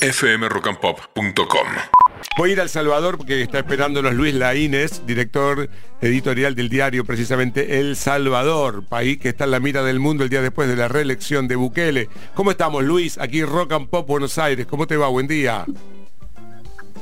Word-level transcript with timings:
fmrockandpop.com. 0.00 1.66
Voy 2.36 2.50
a 2.50 2.52
ir 2.52 2.60
al 2.60 2.68
Salvador 2.68 3.18
porque 3.18 3.42
está 3.42 3.58
esperándonos 3.58 4.14
Luis 4.14 4.34
Laínez, 4.34 5.04
director 5.06 5.68
editorial 6.00 6.54
del 6.54 6.68
diario 6.68 7.04
precisamente 7.04 7.80
El 7.80 7.96
Salvador, 7.96 8.84
país 8.84 9.18
que 9.18 9.30
está 9.30 9.44
en 9.44 9.50
la 9.50 9.60
mira 9.60 9.82
del 9.82 10.00
mundo 10.00 10.24
el 10.24 10.30
día 10.30 10.40
después 10.40 10.68
de 10.68 10.76
la 10.76 10.88
reelección 10.88 11.48
de 11.48 11.56
Bukele. 11.56 12.08
¿Cómo 12.34 12.50
estamos 12.50 12.84
Luis? 12.84 13.18
Aquí 13.18 13.44
Rock 13.44 13.72
and 13.72 13.88
Pop 13.88 14.06
Buenos 14.06 14.38
Aires. 14.38 14.66
¿Cómo 14.66 14.86
te 14.86 14.96
va? 14.96 15.08
Buen 15.08 15.26
día. 15.26 15.64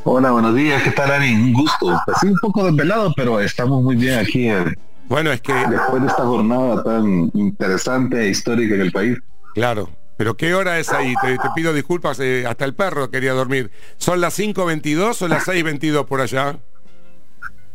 Hola, 0.04 0.30
buenos 0.30 0.54
días. 0.54 0.82
¿Qué 0.82 0.90
tal, 0.90 1.10
Ari? 1.10 1.32
Un 1.34 1.52
gusto. 1.52 2.00
Así 2.06 2.28
un 2.28 2.38
poco 2.40 2.64
desvelado, 2.64 3.12
pero 3.16 3.40
estamos 3.40 3.82
muy 3.82 3.96
bien 3.96 4.18
aquí. 4.18 4.48
Eh, 4.48 4.64
bueno, 5.08 5.30
es 5.32 5.40
que... 5.40 5.52
Después 5.52 6.02
de 6.02 6.08
esta 6.08 6.24
jornada 6.24 6.82
tan 6.82 7.30
interesante 7.34 8.22
e 8.22 8.28
histórica 8.30 8.74
en 8.74 8.80
el 8.80 8.92
país. 8.92 9.18
Claro, 9.54 9.90
pero 10.19 10.37
¿qué 10.37 10.53
hora 10.53 10.80
es 10.80 10.91
ahí? 10.91 11.14
Te, 11.23 11.39
pido 11.55 11.73
disculpas, 11.73 12.18
eh, 12.18 12.45
hasta 12.45 12.64
el 12.64 12.75
perro 12.75 13.09
quería 13.09 13.32
dormir. 13.35 13.71
¿Son 13.98 14.21
las 14.21 14.36
5.22 14.36 15.22
o 15.22 15.29
las 15.29 15.46
6.22 15.46 16.04
por 16.07 16.21
allá? 16.21 16.59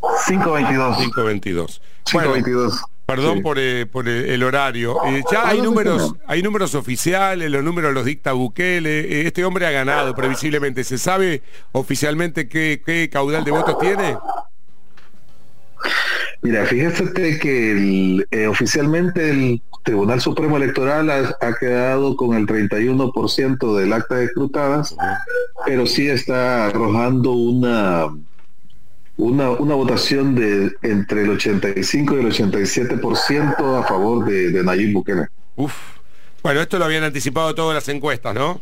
5.22. 0.02 0.96
5.22. 1.14 1.82
5.22. 2.04 2.82
Perdón 3.06 3.42
por, 3.42 3.58
eh, 3.60 3.86
por 3.86 4.10
el 4.10 4.44
horario. 4.44 4.98
Eh, 5.06 5.24
ya 5.32 5.48
hay 5.48 5.62
números, 5.62 6.16
hay 6.28 6.44
números 6.44 6.76
oficiales, 6.76 7.50
los 7.50 7.64
números 7.64 7.94
los 7.94 8.04
dicta 8.04 8.34
Bukele. 8.34 9.26
este 9.26 9.46
hombre 9.46 9.66
ha 9.66 9.72
ganado 9.72 10.14
previsiblemente. 10.14 10.84
¿Se 10.84 10.98
sabe 10.98 11.44
oficialmente 11.72 12.50
qué, 12.50 12.82
qué 12.86 13.10
caudal 13.10 13.46
de 13.46 13.52
votos 13.52 13.80
tiene? 13.80 14.18
Mira, 16.44 16.66
fíjate 16.66 17.40
que 17.40 18.26
eh, 18.30 18.48
oficialmente 18.48 19.30
el 19.30 19.62
Tribunal 19.84 20.20
Supremo 20.20 20.58
Electoral 20.58 21.10
ha, 21.10 21.54
quedado 21.58 22.18
con 22.18 22.36
el 22.36 22.46
31% 22.46 23.78
del 23.78 23.94
acta 23.94 24.16
de 24.16 24.26
escrutadas, 24.26 24.94
pero 25.66 25.86
sí 25.86 26.10
está 26.10 26.68
arrojando 26.68 27.32
una, 27.32 28.08
una, 29.16 29.76
votación 29.76 30.36
de 30.36 30.73
entre 30.82 31.23
el 31.23 31.32
85 31.32 32.16
y 32.16 32.20
el 32.20 32.26
87% 32.28 33.80
a 33.80 33.84
favor 33.84 34.26
de, 34.26 34.52
de 34.52 34.64
Nayib 34.64 34.94
Bukele. 34.94 35.28
Uf. 35.56 35.73
Bueno, 36.42 36.60
esto 36.60 36.78
lo 36.78 36.84
habían 36.86 37.06
anticipado 37.06 37.56
todas 37.56 37.73
las 37.73 37.88
encuestas, 37.88 38.36
¿no? 38.36 38.60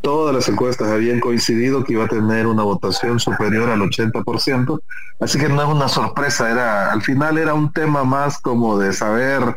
Todas 0.00 0.34
las 0.34 0.48
encuestas 0.48 0.88
habían 0.88 1.20
coincidido 1.20 1.84
que 1.84 1.94
iba 1.94 2.04
a 2.04 2.08
tener 2.08 2.46
una 2.46 2.62
votación 2.62 3.20
superior 3.20 3.70
al 3.70 3.80
80%, 3.80 4.80
así 5.20 5.38
que 5.38 5.48
no 5.48 5.62
es 5.62 5.68
una 5.68 5.88
sorpresa, 5.88 6.50
era 6.50 6.92
al 6.92 7.02
final 7.02 7.38
era 7.38 7.54
un 7.54 7.72
tema 7.72 8.04
más 8.04 8.38
como 8.38 8.78
de 8.78 8.92
saber 8.92 9.56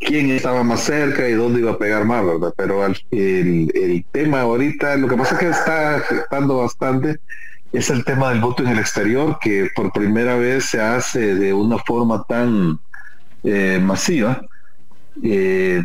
quién 0.00 0.30
estaba 0.30 0.62
más 0.62 0.80
cerca 0.80 1.28
y 1.28 1.32
dónde 1.32 1.60
iba 1.60 1.72
a 1.72 1.78
pegar 1.78 2.04
más, 2.04 2.24
¿verdad? 2.24 2.52
Pero 2.56 2.84
el, 2.84 2.96
el 3.10 4.04
tema 4.12 4.42
ahorita, 4.42 4.96
lo 4.96 5.08
que 5.08 5.16
pasa 5.16 5.34
es 5.34 5.40
que 5.40 5.48
está 5.48 5.96
afectando 5.96 6.58
bastante, 6.58 7.18
es 7.74 7.90
el 7.90 8.04
tema 8.04 8.30
del 8.30 8.40
voto 8.40 8.62
en 8.62 8.68
el 8.68 8.78
exterior, 8.78 9.38
que 9.40 9.68
por 9.74 9.92
primera 9.92 10.36
vez 10.36 10.66
se 10.66 10.80
hace 10.80 11.34
de 11.34 11.52
una 11.52 11.78
forma 11.78 12.22
tan 12.22 12.78
eh, 13.42 13.80
masiva. 13.82 14.42
Eh, 15.22 15.82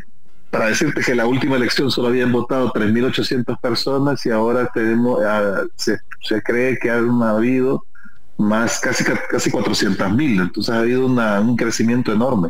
para 0.49 0.67
decirte 0.67 1.01
que 1.01 1.15
la 1.15 1.25
última 1.25 1.55
elección 1.55 1.91
solo 1.91 2.09
habían 2.09 2.31
votado 2.31 2.71
3.800 2.71 3.59
personas 3.59 4.25
y 4.25 4.31
ahora 4.31 4.69
tenemos 4.73 5.21
ah, 5.23 5.63
se, 5.75 5.99
cree 6.43 6.77
que 6.77 6.89
han 6.89 7.21
habido 7.21 7.83
más 8.37 8.79
casi 8.79 9.03
casi 9.03 9.51
400.000 9.51 10.41
entonces 10.41 10.73
ha 10.73 10.79
habido 10.79 11.05
un 11.05 11.55
crecimiento 11.55 12.11
enorme. 12.11 12.49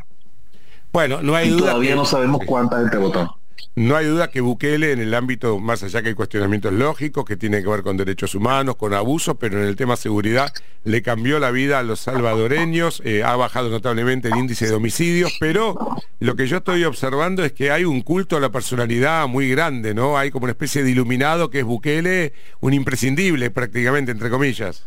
Bueno 0.94 1.22
no 1.22 1.36
hay 1.36 1.50
duda 1.50 1.72
todavía 1.72 1.96
no 1.96 2.06
sabemos 2.06 2.42
cuánta 2.46 2.80
gente 2.80 2.98
votó 2.98 3.39
no 3.76 3.96
hay 3.96 4.06
duda 4.06 4.30
que 4.30 4.42
Bukele 4.42 4.92
en 4.92 5.00
el 5.00 5.14
ámbito, 5.14 5.60
más 5.60 5.84
allá 5.84 6.02
que 6.02 6.10
hay 6.10 6.14
cuestionamientos 6.14 6.74
lógicos 6.74 7.26
que 7.26 7.38
tienen 7.38 7.64
que 7.64 7.70
ver 7.70 7.84
con 7.84 7.98
derechos 7.98 8.36
humanos, 8.36 8.76
con 8.76 8.94
abusos, 8.94 9.36
pero 9.40 9.62
en 9.62 9.68
el 9.68 9.76
tema 9.76 9.96
seguridad 9.96 10.54
le 10.84 11.02
cambió 11.02 11.40
la 11.40 11.52
vida 11.52 11.80
a 11.80 11.84
los 11.84 12.00
salvadoreños, 12.00 13.02
eh, 13.06 13.24
ha 13.24 13.36
bajado 13.36 13.70
notablemente 13.70 14.30
el 14.30 14.38
índice 14.38 14.68
de 14.68 14.74
homicidios, 14.74 15.36
pero 15.40 15.78
lo 16.20 16.36
que 16.36 16.48
yo 16.48 16.58
estoy 16.58 16.84
observando 16.84 17.44
es 17.44 17.52
que 17.52 17.72
hay 17.72 17.86
un 17.86 18.02
culto 18.02 18.38
a 18.38 18.40
la 18.40 18.50
personalidad 18.50 19.28
muy 19.28 19.50
grande, 19.50 19.94
¿no? 19.94 20.18
Hay 20.18 20.32
como 20.32 20.44
una 20.46 20.52
especie 20.52 20.84
de 20.84 20.92
iluminado 20.92 21.50
que 21.50 21.60
es 21.60 21.66
Bukele, 21.66 22.34
un 22.60 22.74
imprescindible 22.74 23.52
prácticamente, 23.52 24.12
entre 24.12 24.30
comillas. 24.30 24.86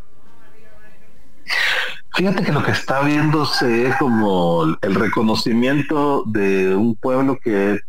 Fíjate 2.14 2.42
que 2.42 2.52
lo 2.52 2.62
que 2.62 2.72
está 2.72 3.02
viéndose 3.02 3.88
es 3.88 3.96
como 3.96 4.64
el 4.82 4.94
reconocimiento 4.94 6.24
de 6.26 6.74
un 6.74 6.94
pueblo 6.94 7.38
que 7.42 7.80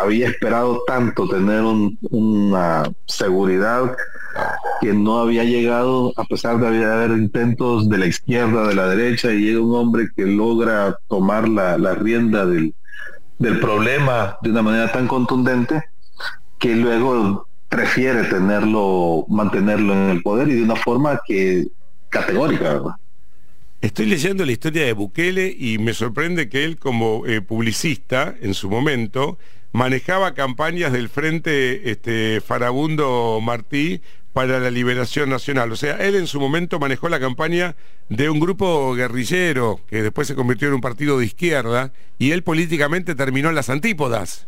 había 0.00 0.28
esperado 0.28 0.82
tanto 0.86 1.28
tener 1.28 1.62
una 2.10 2.84
seguridad 3.06 3.96
que 4.80 4.92
no 4.92 5.18
había 5.18 5.44
llegado 5.44 6.12
a 6.16 6.24
pesar 6.24 6.58
de 6.58 6.84
haber 6.84 7.10
intentos 7.10 7.88
de 7.88 7.98
la 7.98 8.06
izquierda, 8.06 8.68
de 8.68 8.74
la 8.74 8.88
derecha, 8.88 9.32
y 9.32 9.40
llega 9.40 9.60
un 9.60 9.74
hombre 9.74 10.08
que 10.16 10.24
logra 10.24 10.96
tomar 11.08 11.48
la, 11.48 11.94
rienda 11.94 12.46
del, 12.46 12.74
del 13.38 13.60
problema 13.60 14.38
de 14.42 14.50
una 14.50 14.62
manera 14.62 14.92
tan 14.92 15.06
contundente 15.06 15.82
que 16.58 16.76
luego 16.76 17.46
prefiere 17.68 18.24
tenerlo, 18.24 19.24
mantenerlo 19.28 19.92
en 19.92 20.10
el 20.10 20.22
poder 20.22 20.48
y 20.48 20.54
de 20.54 20.62
una 20.62 20.76
forma 20.76 21.20
que 21.26 21.66
categórica, 22.08 22.82
Estoy 23.80 24.04
leyendo 24.04 24.44
la 24.44 24.52
historia 24.52 24.84
de 24.84 24.92
Bukele 24.92 25.56
y 25.58 25.78
me 25.78 25.94
sorprende 25.94 26.50
que 26.50 26.64
él 26.64 26.76
como 26.76 27.24
eh, 27.26 27.40
publicista 27.40 28.34
en 28.42 28.52
su 28.52 28.68
momento 28.68 29.38
manejaba 29.72 30.34
campañas 30.34 30.92
del 30.92 31.08
Frente 31.08 31.90
este, 31.90 32.40
Farabundo 32.40 33.40
Martí 33.42 34.00
para 34.32 34.60
la 34.60 34.70
liberación 34.70 35.30
nacional. 35.30 35.72
O 35.72 35.76
sea, 35.76 35.96
él 35.96 36.14
en 36.14 36.26
su 36.26 36.40
momento 36.40 36.78
manejó 36.78 37.08
la 37.08 37.20
campaña 37.20 37.76
de 38.08 38.30
un 38.30 38.40
grupo 38.40 38.94
guerrillero 38.94 39.80
que 39.88 40.02
después 40.02 40.28
se 40.28 40.34
convirtió 40.34 40.68
en 40.68 40.74
un 40.74 40.80
partido 40.80 41.18
de 41.18 41.26
izquierda 41.26 41.92
y 42.18 42.32
él 42.32 42.42
políticamente 42.42 43.14
terminó 43.14 43.48
en 43.48 43.54
las 43.54 43.70
antípodas. 43.70 44.46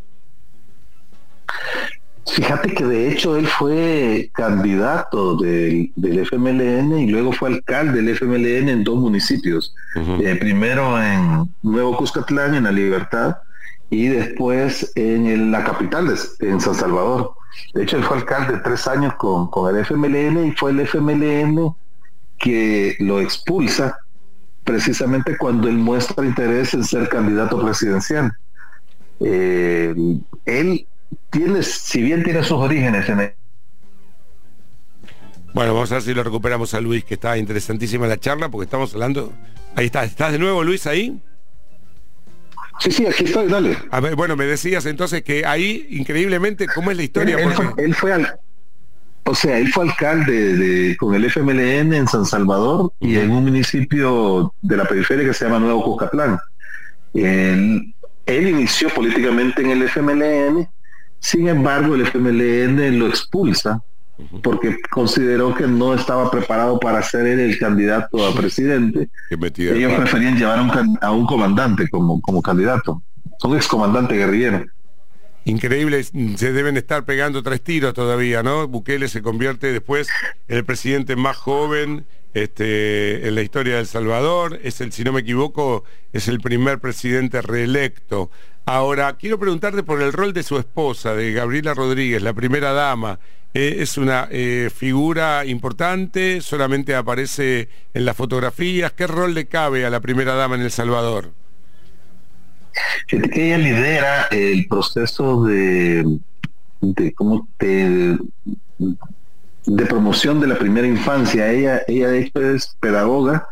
Fíjate 2.27 2.73
que 2.73 2.85
de 2.85 3.11
hecho 3.11 3.37
él 3.37 3.49
fue 3.49 4.31
candidato 4.33 5.37
del, 5.37 5.91
FMLN 5.97 7.01
y 7.01 7.09
luego 7.09 7.33
fue 7.33 7.49
alcalde 7.49 8.01
del 8.01 8.11
FMLN 8.11 8.69
en 8.69 8.85
dos 8.85 8.99
municipios. 8.99 9.75
Eh, 9.97 10.37
primero 10.37 11.03
en 11.03 11.53
Nuevo 11.63 11.97
Cuscatlán, 11.97 12.55
en 12.55 12.65
La 12.65 12.73
Libertad, 12.73 13.39
y 13.93 14.09
después 14.09 14.91
en 14.95 15.53
la 15.53 15.63
capital, 15.65 16.13
en 16.41 16.61
San 16.63 16.75
Salvador. 16.75 17.35
De 17.75 17.83
hecho, 17.83 17.99
él 17.99 18.05
fue 18.05 18.17
alcalde 18.17 18.59
tres 18.65 18.89
años 18.89 19.15
con, 19.17 19.51
con 19.51 19.69
el 19.69 19.85
FMLN 19.85 20.47
y 20.47 20.53
fue 20.53 20.71
el 20.71 20.81
FMLN 20.81 21.75
que 22.39 22.97
lo 23.01 23.21
expulsa 23.21 23.99
precisamente 24.65 25.37
cuando 25.37 25.69
él 25.69 25.77
muestra 25.77 26.25
interés 26.25 26.73
en 26.73 26.85
ser 26.85 27.07
candidato 27.11 27.61
presidencial. 27.61 28.33
Eh, 29.21 29.95
él 30.47 30.87
tiene, 31.29 31.63
si 31.63 32.01
bien 32.01 32.23
tiene 32.23 32.43
sus 32.43 32.53
orígenes 32.53 33.07
en 33.11 33.21
el 33.21 33.35
bueno, 35.53 35.75
vamos 35.75 35.93
a 35.93 35.97
ver 35.97 36.03
si 36.03 36.15
lo 36.15 36.23
recuperamos 36.23 36.73
a 36.73 36.81
Luis, 36.81 37.05
que 37.05 37.13
está 37.13 37.37
interesantísima 37.37 38.07
la 38.07 38.19
charla, 38.19 38.49
porque 38.49 38.65
estamos 38.65 38.95
hablando. 38.95 39.35
Ahí 39.77 39.85
está, 39.85 40.03
¿estás 40.03 40.33
de 40.33 40.39
nuevo, 40.39 40.65
Luis, 40.65 40.87
ahí? 40.87 41.21
Sí, 42.81 42.91
sí, 42.91 43.07
aquí 43.07 43.25
estoy, 43.25 43.49
dale. 43.49 43.77
A 43.91 44.01
ver, 44.01 44.17
bueno, 44.17 44.37
me 44.37 44.45
decías 44.45 44.87
entonces 44.87 45.23
que 45.23 45.47
ahí, 45.47 45.87
increíblemente, 45.91 46.67
¿cómo 46.67 46.91
es 46.91 46.97
la 46.97 47.03
historia? 47.03 47.39
Él, 47.77 47.95
fue, 47.95 48.13
al, 48.13 48.39
o 49.25 49.35
sea, 49.35 49.59
él 49.59 49.73
fue 49.73 49.85
alcalde 49.85 50.57
de, 50.57 50.97
con 50.97 51.15
el 51.15 51.25
FMLN 51.25 51.93
en 51.93 52.09
San 52.09 52.27
Salvador 52.27 52.93
y 52.99 53.17
en 53.17 53.31
un 53.31 53.45
municipio 53.45 54.53
de 54.63 54.77
la 54.77 54.85
periferia 54.85 55.25
que 55.25 55.35
se 55.35 55.45
llama 55.45 55.61
Nuevo 55.61 55.85
Cuscatlán. 55.85 56.39
Él, 57.15 57.95
él 58.27 58.49
inició 58.49 58.89
políticamente 58.89 59.63
en 59.63 59.71
el 59.71 59.83
FMLN, 59.85 60.69
sin 61.21 61.49
embargo 61.49 61.95
el 61.95 62.07
FMLN 62.07 62.99
lo 62.99 63.07
expulsa 63.07 63.83
porque 64.43 64.77
consideró 64.91 65.55
que 65.55 65.67
no 65.67 65.95
estaba 65.95 66.31
preparado 66.31 66.79
para 66.79 67.03
ser 67.03 67.27
el 67.27 67.59
candidato 67.59 68.27
a 68.27 68.35
presidente. 68.35 69.09
Ellos 69.31 69.93
preferían 69.95 70.37
llevar 70.37 70.59
a 71.01 71.11
un, 71.11 71.27
comandante 71.27 71.89
como, 71.89 72.21
como 72.21 72.43
candidato. 72.43 73.03
Son 73.39 73.57
excomandante 73.57 74.15
guerrillero. 74.15 74.65
Increíble, 75.45 76.05
se 76.05 76.53
deben 76.53 76.77
estar 76.77 77.05
pegando 77.05 77.43
tres 77.43 77.63
tiros 77.63 77.95
todavía, 77.95 78.45
¿no? 78.45 78.69
Bukele 78.69 79.09
se 79.09 79.23
convierte 79.23 79.73
después 79.73 80.09
en 80.47 80.59
el 80.59 80.65
presidente 80.65 81.17
más 81.17 81.37
joven 81.37 82.05
este, 82.35 83.29
en 83.29 83.35
la 83.35 83.43
historia 83.43 83.75
de 83.75 83.81
El 83.81 83.87
Salvador, 83.87 84.59
es 84.63 84.81
el, 84.81 84.93
si 84.93 85.05
no 85.05 85.13
me 85.13 85.21
equivoco, 85.21 85.85
es 86.13 86.29
el 86.29 86.41
primer 86.41 86.79
presidente 86.79 87.43
reelecto. 87.43 88.31
Ahora, 88.65 89.17
quiero 89.17 89.39
preguntarte 89.39 89.83
por 89.83 90.01
el 90.01 90.13
rol 90.13 90.33
de 90.33 90.43
su 90.43 90.57
esposa, 90.59 91.15
de 91.15 91.33
Gabriela 91.33 91.75
Rodríguez, 91.75 92.23
la 92.23 92.33
primera 92.33 92.73
dama. 92.73 93.19
Eh, 93.55 93.77
es 93.81 93.99
una 93.99 94.29
eh, 94.31 94.71
figura 94.75 95.45
importante, 95.45 96.41
solamente 96.41 96.95
aparece 96.95 97.69
en 97.93 98.05
las 98.05 98.17
fotografías. 98.17 98.93
¿Qué 98.93 99.07
rol 99.07 99.35
le 99.35 99.47
cabe 99.47 99.85
a 99.85 99.91
la 99.91 100.01
primera 100.01 100.35
dama 100.35 100.55
en 100.55 100.63
El 100.63 100.71
Salvador? 100.71 101.31
ella 103.09 103.59
lidera 103.59 104.29
el 104.31 104.67
proceso 104.67 105.45
de, 105.45 106.19
de 106.81 107.13
cómo 107.13 107.47
te 107.59 108.17
de 109.67 109.87
promoción 109.87 110.41
de 110.41 110.49
la 110.49 110.59
primera 110.59 110.87
infancia. 110.87 111.51
Ella, 111.51 111.83
ella 111.87 112.09
de 112.09 112.21
hecho 112.21 112.41
es 112.41 112.77
pedagoga 112.81 113.47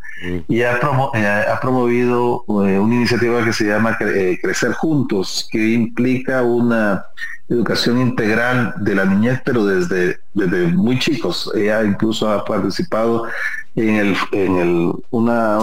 y 0.49 0.63
ha, 0.63 0.79
eh, 1.15 1.45
ha 1.51 1.61
promovido 1.61 2.45
eh, 2.49 2.79
una 2.79 2.95
iniciativa 2.95 3.43
que 3.45 3.53
se 3.53 3.65
llama 3.65 3.97
eh, 4.01 4.39
Crecer 4.43 4.73
Juntos, 4.73 5.49
que 5.51 5.73
implica 5.73 6.43
una 6.43 7.07
educación 7.49 8.01
integral 8.01 8.75
de 8.79 8.95
la 8.95 9.05
niñez, 9.07 9.41
pero 9.45 9.65
desde, 9.65 10.19
desde 10.35 10.69
muy 10.69 10.99
chicos. 10.99 11.51
Ella 11.55 11.83
incluso 11.85 12.29
ha 12.29 12.45
participado 12.45 13.27
en, 13.75 13.97
el, 13.97 14.17
en 14.33 14.57
el, 14.57 14.93
una, 15.11 15.59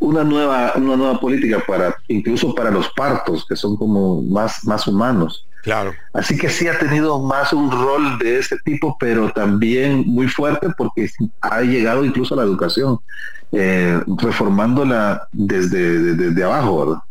una, 0.00 0.24
nueva, 0.24 0.72
una 0.76 0.96
nueva 0.96 1.20
política 1.20 1.62
para 1.66 1.94
incluso 2.08 2.54
para 2.54 2.70
los 2.70 2.88
partos, 2.90 3.44
que 3.46 3.54
son 3.54 3.76
como 3.76 4.22
más, 4.22 4.64
más 4.64 4.86
humanos. 4.86 5.46
Claro. 5.64 5.94
Así 6.12 6.36
que 6.36 6.50
sí 6.50 6.68
ha 6.68 6.78
tenido 6.78 7.18
más 7.20 7.54
un 7.54 7.70
rol 7.70 8.18
de 8.18 8.38
ese 8.38 8.58
tipo, 8.58 8.98
pero 9.00 9.32
también 9.32 10.04
muy 10.06 10.28
fuerte 10.28 10.68
porque 10.76 11.08
ha 11.40 11.62
llegado 11.62 12.04
incluso 12.04 12.34
a 12.34 12.36
la 12.36 12.42
educación, 12.42 12.98
eh, 13.50 13.98
reformándola 14.18 15.26
desde, 15.32 16.14
desde, 16.16 16.44
abajo, 16.44 17.02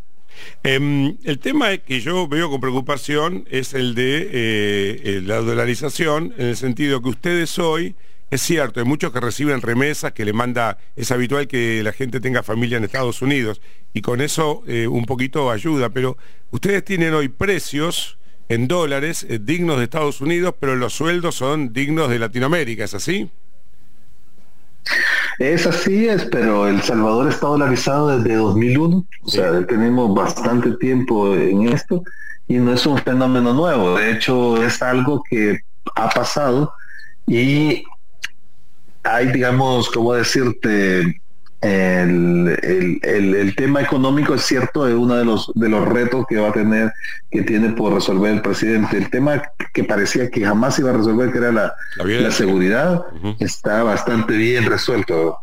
em, 0.61 1.17
el 1.23 1.39
tema 1.39 1.75
que 1.77 1.99
yo 1.99 2.27
veo 2.27 2.51
con 2.51 2.61
preocupación 2.61 3.45
es 3.49 3.73
el 3.73 3.95
de 3.95 4.29
eh, 4.31 5.21
la 5.25 5.37
dolarización, 5.37 6.35
en 6.37 6.49
el 6.49 6.55
sentido 6.55 7.01
que 7.01 7.09
ustedes 7.09 7.57
hoy, 7.57 7.95
es 8.29 8.41
cierto, 8.41 8.79
hay 8.79 8.85
muchos 8.85 9.11
que 9.11 9.19
reciben 9.19 9.61
remesas, 9.61 10.11
que 10.11 10.25
le 10.25 10.33
manda, 10.33 10.77
es 10.95 11.11
habitual 11.11 11.47
que 11.47 11.81
la 11.81 11.91
gente 11.91 12.19
tenga 12.19 12.43
familia 12.43 12.77
en 12.77 12.83
Estados 12.83 13.23
Unidos, 13.23 13.61
y 13.93 14.01
con 14.01 14.21
eso 14.21 14.61
eh, 14.67 14.87
un 14.87 15.05
poquito 15.05 15.49
ayuda, 15.49 15.89
pero 15.89 16.17
ustedes 16.51 16.85
tienen 16.85 17.15
hoy 17.15 17.29
precios 17.29 18.19
en 18.53 18.67
dólares 18.67 19.25
eh, 19.29 19.39
dignos 19.41 19.77
de 19.77 19.85
Estados 19.85 20.21
Unidos, 20.21 20.55
pero 20.59 20.75
los 20.75 20.93
sueldos 20.93 21.35
son 21.35 21.73
dignos 21.73 22.09
de 22.09 22.19
Latinoamérica, 22.19 22.83
¿es 22.83 22.93
así? 22.93 23.29
Es 25.39 25.65
así, 25.65 26.07
es, 26.07 26.25
pero 26.25 26.67
El 26.67 26.81
Salvador 26.81 27.29
está 27.29 27.47
dolarizado 27.47 28.17
desde 28.17 28.35
2001, 28.35 29.05
o 29.23 29.29
sea, 29.29 29.65
tenemos 29.65 30.13
bastante 30.13 30.71
tiempo 30.77 31.35
en 31.35 31.69
esto 31.69 32.03
y 32.47 32.57
no 32.57 32.73
es 32.73 32.85
un 32.85 32.97
fenómeno 32.99 33.53
nuevo, 33.53 33.97
de 33.97 34.11
hecho 34.11 34.63
es 34.63 34.81
algo 34.81 35.23
que 35.29 35.59
ha 35.95 36.09
pasado 36.09 36.73
y 37.25 37.83
hay, 39.03 39.31
digamos, 39.31 39.89
¿cómo 39.89 40.13
decirte? 40.13 41.21
el, 41.63 42.42
el, 43.01 43.55
tema 43.55 43.81
económico 43.81 44.33
es 44.33 44.43
cierto, 44.43 44.87
es 44.87 44.93
uno 44.93 45.15
de 45.15 45.25
los, 45.25 45.51
de 45.55 45.69
los 45.69 45.87
retos 45.87 46.25
que 46.27 46.37
va 46.37 46.49
a 46.49 46.53
tener, 46.53 46.91
que 47.31 47.43
tiene 47.43 47.69
por 47.69 47.93
resolver 47.93 48.33
el 48.33 48.41
presidente. 48.41 48.97
El 48.97 49.09
tema 49.09 49.41
que 49.73 49.83
parecía 49.83 50.29
que 50.29 50.45
jamás 50.45 50.79
iba 50.79 50.91
a 50.91 50.93
resolver, 50.93 51.31
que 51.31 51.37
era 51.37 51.51
la, 51.51 51.73
la, 51.97 52.31
seguridad, 52.31 53.05
está 53.39 53.83
bastante 53.83 54.35
bien 54.35 54.65
resuelto. 54.65 55.37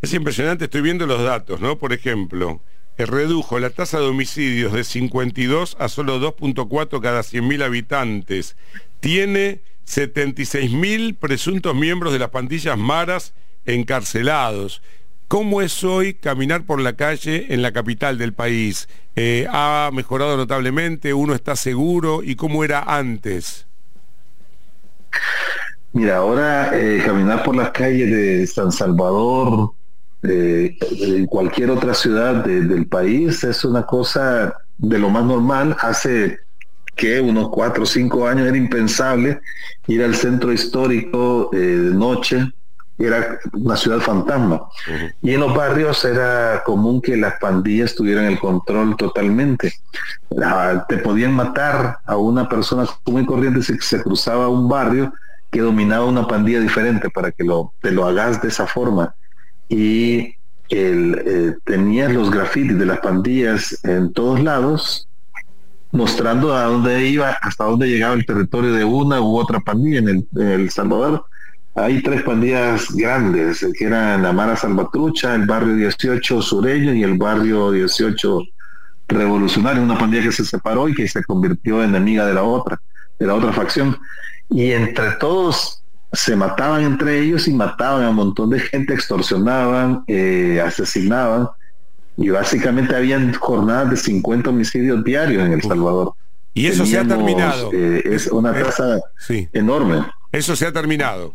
Es 0.00 0.14
impresionante, 0.14 0.64
estoy 0.64 0.80
viendo 0.80 1.06
los 1.06 1.22
datos, 1.22 1.60
¿no? 1.60 1.78
Por 1.78 1.92
ejemplo, 1.92 2.60
redujo 3.06 3.58
la 3.58 3.70
tasa 3.70 3.98
de 3.98 4.06
homicidios 4.06 4.72
de 4.72 4.84
52 4.84 5.76
a 5.78 5.88
solo 5.88 6.20
2.4 6.20 7.00
cada 7.00 7.20
100.000 7.20 7.64
habitantes. 7.64 8.56
Tiene 9.00 9.62
76.000 9.86 11.16
presuntos 11.16 11.74
miembros 11.74 12.12
de 12.12 12.18
las 12.18 12.30
pandillas 12.30 12.78
maras 12.78 13.34
encarcelados. 13.66 14.82
¿Cómo 15.30 15.62
es 15.62 15.84
hoy 15.84 16.14
caminar 16.14 16.64
por 16.64 16.80
la 16.80 16.94
calle 16.94 17.54
en 17.54 17.62
la 17.62 17.70
capital 17.70 18.18
del 18.18 18.32
país? 18.32 18.88
Eh, 19.14 19.46
¿Ha 19.48 19.90
mejorado 19.92 20.36
notablemente? 20.36 21.14
¿Uno 21.14 21.34
está 21.36 21.54
seguro? 21.54 22.24
¿Y 22.24 22.34
cómo 22.34 22.64
era 22.64 22.80
antes? 22.80 23.64
Mira, 25.92 26.16
ahora 26.16 26.76
eh, 26.76 27.00
caminar 27.06 27.44
por 27.44 27.54
las 27.54 27.70
calles 27.70 28.10
de 28.10 28.44
San 28.48 28.72
Salvador, 28.72 29.70
de 30.20 30.76
cualquier 31.30 31.70
otra 31.70 31.94
ciudad 31.94 32.44
del 32.44 32.88
país, 32.88 33.44
es 33.44 33.64
una 33.64 33.86
cosa 33.86 34.52
de 34.78 34.98
lo 34.98 35.10
más 35.10 35.24
normal. 35.24 35.76
Hace 35.78 36.40
que 36.96 37.20
unos 37.20 37.50
cuatro 37.50 37.84
o 37.84 37.86
cinco 37.86 38.26
años 38.26 38.48
era 38.48 38.56
impensable 38.56 39.40
ir 39.86 40.02
al 40.02 40.16
centro 40.16 40.52
histórico 40.52 41.50
eh, 41.52 41.56
de 41.56 41.94
noche 41.94 42.52
era 43.06 43.38
una 43.52 43.76
ciudad 43.76 44.00
fantasma. 44.00 44.62
Y 45.22 45.34
en 45.34 45.40
los 45.40 45.54
barrios 45.54 46.04
era 46.04 46.62
común 46.64 47.00
que 47.00 47.16
las 47.16 47.34
pandillas 47.40 47.94
tuvieran 47.94 48.26
el 48.26 48.38
control 48.38 48.96
totalmente. 48.96 49.72
te 50.88 50.98
podían 50.98 51.32
matar 51.32 51.98
a 52.04 52.16
una 52.16 52.48
persona 52.48 52.86
muy 53.06 53.24
corriente 53.24 53.62
si 53.62 53.76
se 53.78 54.02
cruzaba 54.02 54.48
un 54.48 54.68
barrio 54.68 55.12
que 55.50 55.60
dominaba 55.60 56.04
una 56.04 56.28
pandilla 56.28 56.60
diferente 56.60 57.10
para 57.10 57.32
que 57.32 57.44
lo, 57.44 57.72
te 57.80 57.90
lo 57.90 58.06
hagas 58.06 58.40
de 58.42 58.48
esa 58.48 58.66
forma. 58.66 59.14
Y 59.68 60.34
el, 60.68 61.22
eh, 61.26 61.56
tenías 61.64 62.12
los 62.12 62.30
grafitis 62.30 62.78
de 62.78 62.86
las 62.86 63.00
pandillas 63.00 63.82
en 63.84 64.12
todos 64.12 64.40
lados 64.40 65.08
mostrando 65.92 66.54
a 66.54 66.64
dónde 66.64 67.08
iba, 67.08 67.30
hasta 67.42 67.64
dónde 67.64 67.88
llegaba 67.88 68.14
el 68.14 68.24
territorio 68.24 68.72
de 68.72 68.84
una 68.84 69.20
u 69.20 69.36
otra 69.36 69.58
pandilla 69.58 69.98
en 69.98 70.08
El, 70.08 70.28
en 70.36 70.48
el 70.48 70.70
Salvador 70.70 71.24
hay 71.82 72.02
tres 72.02 72.22
pandillas 72.22 72.90
grandes, 72.94 73.66
que 73.78 73.84
eran 73.84 74.22
la 74.22 74.32
Mara 74.32 74.56
Salvatrucha, 74.56 75.34
el 75.34 75.46
barrio 75.46 75.74
18 75.74 76.42
sureño 76.42 76.94
y 76.94 77.02
el 77.02 77.16
barrio 77.16 77.72
18 77.72 78.42
revolucionario, 79.08 79.82
una 79.82 79.98
pandilla 79.98 80.24
que 80.24 80.32
se 80.32 80.44
separó 80.44 80.88
y 80.88 80.94
que 80.94 81.08
se 81.08 81.24
convirtió 81.24 81.82
en 81.82 81.90
enemiga 81.90 82.26
de 82.26 82.34
la 82.34 82.42
otra, 82.42 82.80
de 83.18 83.26
la 83.26 83.34
otra 83.34 83.52
facción. 83.52 83.96
Y 84.48 84.72
entre 84.72 85.12
todos 85.12 85.82
se 86.12 86.36
mataban 86.36 86.82
entre 86.82 87.20
ellos 87.20 87.46
y 87.48 87.54
mataban 87.54 88.04
a 88.04 88.10
un 88.10 88.16
montón 88.16 88.50
de 88.50 88.60
gente, 88.60 88.94
extorsionaban, 88.94 90.04
eh, 90.06 90.62
asesinaban, 90.64 91.48
y 92.16 92.28
básicamente 92.30 92.94
habían 92.94 93.32
jornadas 93.34 93.90
de 93.90 93.96
50 93.96 94.50
homicidios 94.50 95.02
diarios 95.04 95.44
en 95.44 95.52
El 95.52 95.62
Salvador. 95.62 96.12
Y 96.52 96.66
eso 96.66 96.84
se 96.84 96.98
ha 96.98 97.06
terminado. 97.06 97.70
Eh, 97.72 98.02
es 98.04 98.26
una 98.26 98.52
tasa 98.52 99.00
enorme. 99.52 100.04
Eso 100.32 100.54
se 100.56 100.66
ha 100.66 100.72
terminado. 100.72 101.34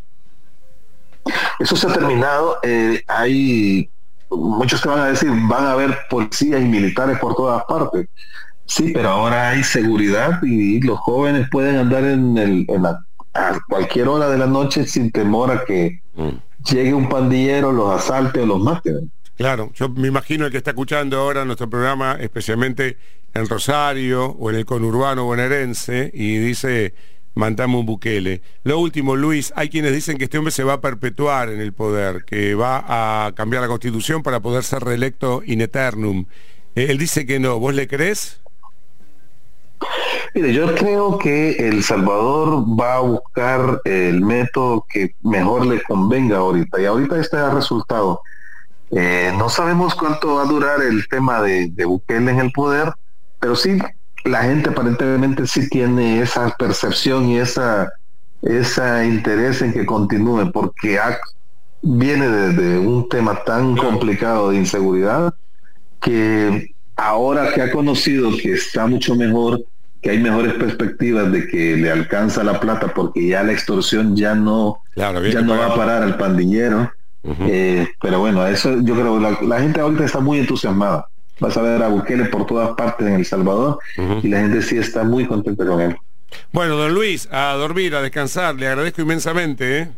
Eso 1.59 1.75
se 1.75 1.87
ha 1.87 1.93
terminado. 1.93 2.57
Eh, 2.63 3.03
hay 3.07 3.89
muchos 4.29 4.81
que 4.81 4.89
van 4.89 4.99
a 4.99 5.05
decir, 5.07 5.29
van 5.29 5.65
a 5.65 5.71
haber 5.71 5.97
policías 6.09 6.61
y 6.61 6.65
militares 6.65 7.17
por 7.19 7.35
todas 7.35 7.63
partes. 7.65 8.07
Sí, 8.65 8.91
pero 8.93 9.09
ahora 9.09 9.49
hay 9.49 9.63
seguridad 9.63 10.41
y 10.41 10.81
los 10.81 10.99
jóvenes 10.99 11.47
pueden 11.51 11.77
andar 11.77 12.03
en, 12.03 12.37
el, 12.37 12.67
a 13.33 13.59
cualquier 13.69 14.07
hora 14.07 14.29
de 14.29 14.37
la 14.37 14.47
noche 14.47 14.87
sin 14.87 15.11
temor 15.11 15.51
a 15.51 15.65
que 15.65 16.01
mm. 16.15 16.29
llegue 16.71 16.93
un 16.93 17.07
pandillero, 17.07 17.71
los 17.71 17.91
asalte 17.91 18.41
o 18.41 18.45
los 18.45 18.59
mate. 18.59 18.91
Claro, 19.37 19.71
yo 19.75 19.89
me 19.89 20.07
imagino 20.07 20.45
el 20.45 20.51
que 20.51 20.57
está 20.57 20.71
escuchando 20.71 21.19
ahora 21.19 21.45
nuestro 21.45 21.69
programa, 21.69 22.17
especialmente 22.19 22.97
en 23.33 23.47
Rosario 23.47 24.27
o 24.27 24.49
en 24.49 24.55
el 24.55 24.65
conurbano 24.65 25.25
bonaerense, 25.25 26.09
y 26.13 26.37
dice, 26.37 26.93
mandamos 27.35 27.81
un 27.81 27.85
Bukele. 27.85 28.41
Lo 28.63 28.79
último, 28.79 29.15
Luis, 29.15 29.53
hay 29.55 29.69
quienes 29.69 29.93
dicen 29.93 30.17
que 30.17 30.23
este 30.23 30.37
hombre 30.37 30.51
se 30.51 30.63
va 30.63 30.73
a 30.73 30.81
perpetuar 30.81 31.49
en 31.49 31.61
el 31.61 31.73
poder, 31.73 32.23
que 32.25 32.55
va 32.55 33.25
a 33.27 33.31
cambiar 33.33 33.61
la 33.61 33.67
constitución 33.67 34.23
para 34.23 34.39
poder 34.39 34.63
ser 34.63 34.83
reelecto 34.83 35.43
in 35.45 35.61
eternum. 35.61 36.25
Eh, 36.75 36.87
él 36.89 36.97
dice 36.97 37.25
que 37.25 37.39
no, 37.39 37.59
¿vos 37.59 37.75
le 37.75 37.87
crees? 37.87 38.41
Mire, 40.33 40.53
yo 40.53 40.73
creo 40.75 41.17
que 41.17 41.67
El 41.67 41.83
Salvador 41.83 42.65
va 42.79 42.95
a 42.95 42.99
buscar 42.99 43.81
el 43.85 44.21
método 44.21 44.85
que 44.89 45.15
mejor 45.21 45.65
le 45.65 45.81
convenga 45.83 46.37
ahorita, 46.37 46.81
y 46.81 46.85
ahorita 46.85 47.19
este 47.19 47.37
ha 47.37 47.51
resultado. 47.51 48.21
Eh, 48.91 49.33
no 49.37 49.49
sabemos 49.49 49.95
cuánto 49.95 50.35
va 50.35 50.43
a 50.43 50.45
durar 50.45 50.81
el 50.81 51.07
tema 51.07 51.41
de, 51.41 51.69
de 51.69 51.85
Bukele 51.85 52.31
en 52.31 52.39
el 52.39 52.51
poder, 52.51 52.93
pero 53.39 53.55
sí 53.55 53.77
la 54.25 54.43
gente 54.43 54.69
aparentemente 54.69 55.45
sí 55.47 55.69
tiene 55.69 56.21
esa 56.21 56.49
percepción 56.57 57.29
y 57.29 57.37
esa, 57.37 57.91
esa 58.41 59.05
interés 59.05 59.61
en 59.61 59.71
que 59.71 59.85
continúe, 59.85 60.51
porque 60.51 60.99
viene 61.81 62.27
desde 62.27 62.79
un 62.79 63.07
tema 63.07 63.43
tan 63.43 63.77
complicado 63.77 64.49
de 64.49 64.57
inseguridad 64.57 65.33
que 66.01 66.73
ahora 66.95 67.53
que 67.53 67.61
ha 67.61 67.71
conocido 67.71 68.31
que 68.35 68.53
está 68.53 68.87
mucho 68.87 69.15
mejor, 69.15 69.63
que 70.01 70.09
hay 70.09 70.19
mejores 70.19 70.53
perspectivas 70.53 71.31
de 71.31 71.47
que 71.47 71.77
le 71.77 71.91
alcanza 71.91 72.43
la 72.43 72.59
plata 72.59 72.93
porque 72.93 73.27
ya 73.27 73.43
la 73.43 73.51
extorsión 73.51 74.15
ya 74.15 74.33
no, 74.33 74.81
ya 74.95 75.41
no 75.41 75.57
va 75.57 75.67
a 75.67 75.75
parar 75.75 76.03
al 76.03 76.17
pandillero. 76.17 76.91
Eh, 77.23 77.87
pero 78.01 78.19
bueno, 78.19 78.45
eso 78.45 78.79
yo 78.81 78.93
creo 78.93 79.19
la, 79.19 79.37
la 79.41 79.59
gente 79.59 79.79
ahorita 79.79 80.05
está 80.05 80.19
muy 80.19 80.39
entusiasmada. 80.39 81.07
Vas 81.39 81.57
a 81.57 81.61
ver 81.61 81.83
a 81.83 81.87
Bukele 81.89 82.25
por 82.25 82.45
todas 82.45 82.75
partes 82.75 83.07
en 83.07 83.15
El 83.15 83.25
Salvador 83.25 83.79
y 84.23 84.27
la 84.27 84.39
gente 84.39 84.61
sí 84.61 84.77
está 84.77 85.03
muy 85.03 85.25
contenta 85.25 85.65
con 85.65 85.81
él. 85.81 85.95
Bueno, 86.51 86.75
don 86.75 86.93
Luis, 86.93 87.27
a 87.31 87.53
dormir, 87.53 87.95
a 87.95 88.01
descansar, 88.01 88.55
le 88.55 88.67
agradezco 88.67 89.01
inmensamente. 89.01 89.79
¿eh? 89.79 89.89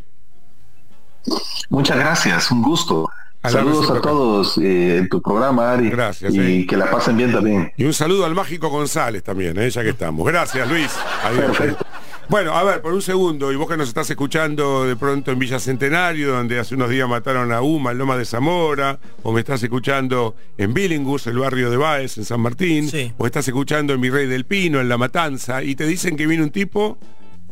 Muchas 1.68 1.98
gracias, 1.98 2.50
un 2.50 2.62
gusto. 2.62 3.08
Saludos 3.44 3.90
a 3.90 4.00
todos 4.00 4.58
eh, 4.58 4.98
en 4.98 5.08
tu 5.08 5.22
programa, 5.22 5.72
Ari. 5.72 5.90
Gracias. 5.90 6.34
Y 6.34 6.62
eh. 6.62 6.66
que 6.66 6.76
la 6.76 6.90
pasen 6.90 7.16
bien 7.16 7.32
también. 7.32 7.72
Y 7.76 7.84
un 7.84 7.94
saludo 7.94 8.24
al 8.24 8.34
mágico 8.34 8.68
González 8.68 9.22
también, 9.22 9.56
eh, 9.58 9.70
ya 9.70 9.82
que 9.82 9.90
estamos. 9.90 10.26
Gracias, 10.26 10.68
Luis. 10.68 10.90
Perfecto. 11.36 11.86
Bueno, 12.30 12.52
a 12.52 12.62
ver, 12.62 12.82
por 12.82 12.92
un 12.92 13.00
segundo, 13.00 13.50
y 13.52 13.56
vos 13.56 13.66
que 13.66 13.78
nos 13.78 13.88
estás 13.88 14.10
escuchando 14.10 14.84
de 14.84 14.96
pronto 14.96 15.32
en 15.32 15.38
Villa 15.38 15.58
Centenario, 15.58 16.34
donde 16.34 16.58
hace 16.58 16.74
unos 16.74 16.90
días 16.90 17.08
mataron 17.08 17.52
a 17.52 17.62
Uma, 17.62 17.92
en 17.92 17.98
Loma 17.98 18.18
de 18.18 18.26
Zamora, 18.26 18.98
o 19.22 19.32
me 19.32 19.40
estás 19.40 19.62
escuchando 19.62 20.34
en 20.58 20.74
Billingus, 20.74 21.26
el 21.26 21.38
barrio 21.38 21.70
de 21.70 21.78
Baez, 21.78 22.18
en 22.18 22.26
San 22.26 22.42
Martín, 22.42 22.90
o 23.16 23.24
estás 23.24 23.48
escuchando 23.48 23.94
en 23.94 24.02
Virrey 24.02 24.26
del 24.26 24.44
Pino, 24.44 24.78
en 24.78 24.90
La 24.90 24.98
Matanza, 24.98 25.62
y 25.62 25.74
te 25.74 25.86
dicen 25.86 26.18
que 26.18 26.26
viene 26.26 26.42
un 26.42 26.50
tipo 26.50 26.98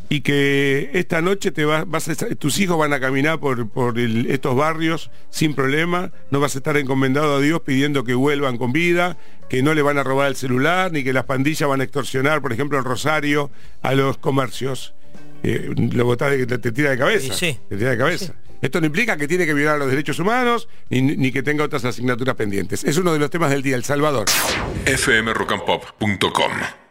y 0.08 0.20
que 0.20 0.90
esta 0.94 1.20
noche 1.20 1.50
te 1.50 1.64
vas, 1.64 1.88
vas 1.88 2.08
a 2.08 2.14
tus 2.36 2.60
hijos 2.60 2.78
van 2.78 2.92
a 2.92 3.00
caminar 3.00 3.40
por, 3.40 3.68
por 3.68 3.98
estos 3.98 4.54
barrios 4.54 5.10
sin 5.30 5.54
problema, 5.54 6.12
no 6.30 6.40
vas 6.40 6.54
a 6.54 6.58
estar 6.58 6.76
encomendado 6.76 7.36
a 7.36 7.40
Dios 7.40 7.60
pidiendo 7.62 8.04
que 8.04 8.14
vuelvan 8.14 8.56
con 8.56 8.72
vida, 8.72 9.16
que 9.48 9.62
no 9.62 9.74
le 9.74 9.82
van 9.82 9.98
a 9.98 10.04
robar 10.04 10.28
el 10.28 10.36
celular, 10.36 10.92
ni 10.92 11.02
que 11.02 11.12
las 11.12 11.24
pandillas 11.24 11.68
van 11.68 11.80
a 11.80 11.84
extorsionar, 11.84 12.40
por 12.40 12.52
ejemplo, 12.52 12.78
en 12.78 12.84
Rosario, 12.84 13.50
a 13.82 13.94
los 13.94 14.18
comercios. 14.18 14.94
Eh, 15.42 15.74
lo 15.76 16.04
votás 16.04 16.30
de 16.30 16.38
que 16.38 16.58
te, 16.58 16.72
tira 16.72 16.90
de 16.90 16.98
cabeza. 16.98 17.34
Sí, 17.34 17.58
Te 17.68 17.76
tira 17.76 17.90
de 17.90 17.98
cabeza. 17.98 18.34
Esto 18.62 18.80
no 18.80 18.86
implica 18.86 19.16
que 19.16 19.28
tiene 19.28 19.44
que 19.44 19.54
violar 19.54 19.78
los 19.78 19.88
derechos 19.88 20.18
humanos 20.18 20.68
ni, 20.88 21.02
ni, 21.02 21.30
que 21.30 21.42
tenga 21.42 21.64
otras 21.64 21.84
asignaturas 21.84 22.36
pendientes. 22.36 22.84
Es 22.84 22.96
uno 22.96 23.12
de 23.12 23.18
los 23.18 23.30
temas 23.30 23.50
del 23.50 23.62
día, 23.62 23.76
El 23.76 23.84
Salvador. 23.84 24.26
fmrockandpop.com 24.86 26.85